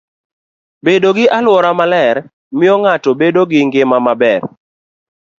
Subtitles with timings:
[0.85, 2.15] Bedo gi alwora maler
[2.57, 4.41] miyo ng'ato bedo gi ngima maber.